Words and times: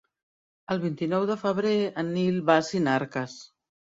El 0.75 0.79
vint-i-nou 0.85 1.25
de 1.31 1.35
febrer 1.41 1.75
en 2.03 2.09
Nil 2.17 2.41
va 2.47 2.57
a 2.61 2.65
Sinarques. 2.71 3.39